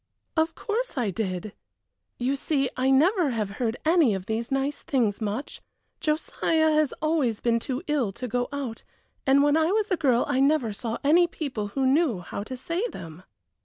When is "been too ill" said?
7.39-8.11